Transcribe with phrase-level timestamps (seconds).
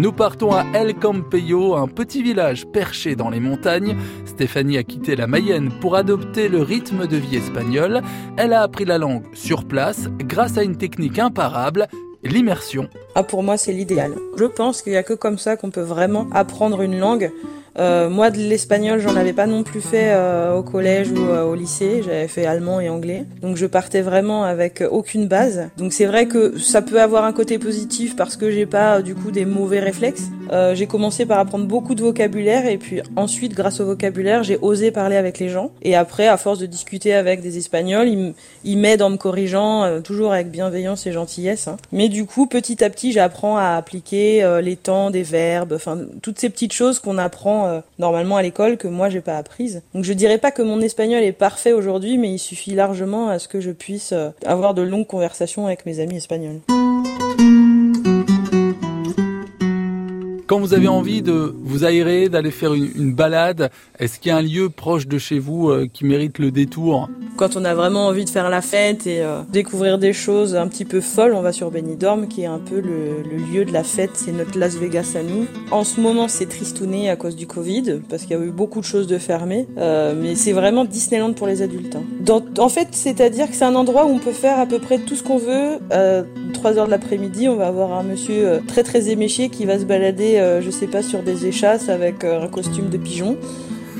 [0.00, 3.98] Nous partons à El Campello, un petit village perché dans les montagnes.
[4.24, 8.00] Stéphanie a quitté la Mayenne pour adopter le rythme de vie espagnol.
[8.38, 11.86] Elle a appris la langue sur place grâce à une technique imparable,
[12.24, 12.88] l'immersion.
[13.14, 14.14] Ah, pour moi, c'est l'idéal.
[14.38, 17.30] Je pense qu'il n'y a que comme ça qu'on peut vraiment apprendre une langue
[17.78, 21.44] euh, moi, de l'espagnol, j'en avais pas non plus fait euh, au collège ou euh,
[21.44, 22.02] au lycée.
[22.04, 23.24] J'avais fait allemand et anglais.
[23.42, 25.68] Donc, je partais vraiment avec aucune base.
[25.76, 29.14] Donc, c'est vrai que ça peut avoir un côté positif parce que j'ai pas du
[29.14, 30.30] coup des mauvais réflexes.
[30.74, 34.90] J'ai commencé par apprendre beaucoup de vocabulaire et puis ensuite, grâce au vocabulaire, j'ai osé
[34.90, 35.70] parler avec les gens.
[35.82, 40.32] Et après, à force de discuter avec des Espagnols, ils m'aident en me corrigeant, toujours
[40.32, 41.68] avec bienveillance et gentillesse.
[41.68, 41.76] Hein.
[41.92, 46.38] Mais du coup, petit à petit, j'apprends à appliquer les temps des verbes, enfin toutes
[46.38, 49.82] ces petites choses qu'on apprend euh, normalement à l'école que moi j'ai pas apprise.
[49.94, 53.38] Donc je dirais pas que mon espagnol est parfait aujourd'hui, mais il suffit largement à
[53.38, 56.60] ce que je puisse euh, avoir de longues conversations avec mes amis espagnols.
[60.50, 64.36] Quand vous avez envie de vous aérer, d'aller faire une, balade, est-ce qu'il y a
[64.36, 67.08] un lieu proche de chez vous euh, qui mérite le détour?
[67.40, 70.68] Quand on a vraiment envie de faire la fête et euh, découvrir des choses un
[70.68, 73.82] petit peu folles, on va sur Benidorm, qui est un peu le, lieu de la
[73.82, 74.10] fête.
[74.12, 75.46] C'est notre Las Vegas à nous.
[75.70, 78.80] En ce moment, c'est tristouné à cause du Covid, parce qu'il y a eu beaucoup
[78.80, 79.66] de choses de fermées.
[79.78, 81.96] Euh, mais c'est vraiment Disneyland pour les adultes.
[81.96, 82.42] Hein.
[82.58, 85.16] en fait, c'est-à-dire que c'est un endroit où on peut faire à peu près tout
[85.16, 85.78] ce qu'on veut.
[86.52, 89.84] 3 heures de l'après-midi, on va avoir un monsieur très très éméché qui va se
[89.84, 93.36] balader euh, je sais pas, sur des échasses avec euh, un costume de pigeon.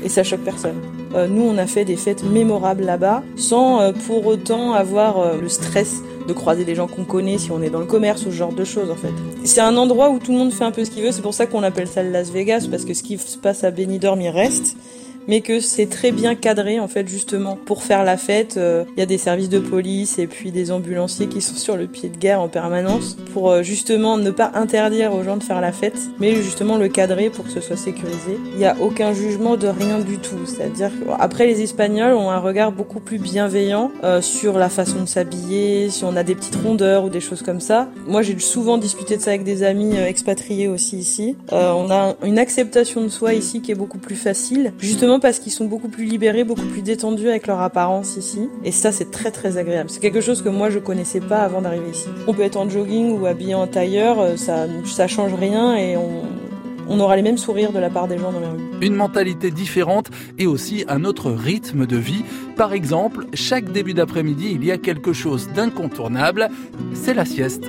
[0.03, 1.00] Et ça choque personne.
[1.15, 6.01] Euh, nous, on a fait des fêtes mémorables là-bas, sans pour autant avoir le stress
[6.27, 8.53] de croiser des gens qu'on connaît si on est dans le commerce ou ce genre
[8.53, 9.11] de choses en fait.
[9.43, 11.33] C'est un endroit où tout le monde fait un peu ce qu'il veut, c'est pour
[11.33, 14.29] ça qu'on appelle ça Las Vegas, parce que ce qui se passe à Benidorm, il
[14.29, 14.77] reste
[15.27, 18.55] mais que c'est très bien cadré en fait justement pour faire la fête.
[18.57, 21.77] Euh, il y a des services de police et puis des ambulanciers qui sont sur
[21.77, 25.43] le pied de guerre en permanence pour euh, justement ne pas interdire aux gens de
[25.43, 28.39] faire la fête, mais justement le cadrer pour que ce soit sécurisé.
[28.53, 30.45] Il n'y a aucun jugement de rien du tout.
[30.45, 35.07] C'est-à-dire après les Espagnols ont un regard beaucoup plus bienveillant euh, sur la façon de
[35.07, 37.89] s'habiller, si on a des petites rondeurs ou des choses comme ça.
[38.07, 41.35] Moi j'ai souvent discuté de ça avec des amis expatriés aussi ici.
[41.51, 45.51] on a une acceptation de soi ici qui est beaucoup plus facile, justement parce qu'ils
[45.51, 48.49] sont beaucoup plus libérés, beaucoup plus détendus avec leur apparence ici.
[48.63, 49.89] Et ça, c'est très très agréable.
[49.89, 52.07] C'est quelque chose que moi je connaissais pas avant d'arriver ici.
[52.27, 55.97] On peut être en jogging ou habillé en tailleur, euh, ça, ça change rien et
[55.97, 56.21] on,
[56.87, 58.59] on aura les mêmes sourires de la part des gens dans les rues.
[58.81, 62.23] Une mentalité différente et aussi un autre rythme de vie.
[62.57, 66.49] Par exemple, chaque début d'après-midi, il y a quelque chose d'incontournable,
[66.93, 67.65] c'est la sieste.